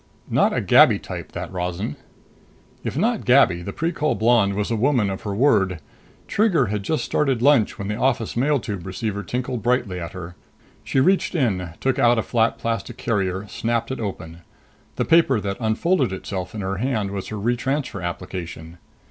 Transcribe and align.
Not 0.31 0.51
a 0.51 0.61
gabby 0.61 0.97
type, 0.97 1.33
that 1.33 1.53
Rozan. 1.53 1.95
If 2.83 2.97
not 2.97 3.23
gabby, 3.23 3.61
the 3.61 3.71
Precol 3.71 4.15
blonde 4.17 4.55
was 4.55 4.71
a 4.71 4.75
woman 4.75 5.11
of 5.11 5.21
her 5.21 5.35
word. 5.35 5.77
Trigger 6.27 6.65
had 6.73 6.81
just 6.81 7.05
started 7.05 7.39
lunch 7.43 7.77
when 7.77 7.87
the 7.87 7.97
office 7.97 8.35
mail 8.35 8.59
tube 8.59 8.87
receiver 8.87 9.21
tinkled 9.21 9.61
brightly 9.61 9.99
at 9.99 10.13
her. 10.13 10.35
She 10.83 10.99
reached 10.99 11.35
in, 11.35 11.69
took 11.79 11.99
out 11.99 12.17
a 12.17 12.23
flat 12.23 12.57
plastic 12.57 12.97
carrier, 12.97 13.45
snapped 13.47 13.91
it 13.91 13.99
open. 13.99 14.39
The 14.95 15.05
paper 15.05 15.39
that 15.39 15.57
unfolded 15.59 16.11
itself 16.11 16.55
in 16.55 16.61
her 16.61 16.77
hand 16.77 17.11
was 17.11 17.27
her 17.27 17.37
retransfer 17.37 18.03
application. 18.03 18.79